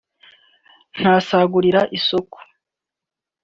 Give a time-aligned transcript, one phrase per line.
[0.99, 2.37] nta sagurira isoko